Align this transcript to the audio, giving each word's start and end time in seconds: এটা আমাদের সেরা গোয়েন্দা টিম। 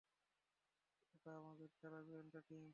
এটা 1.15 1.31
আমাদের 1.37 1.69
সেরা 1.77 1.99
গোয়েন্দা 2.07 2.39
টিম। 2.47 2.65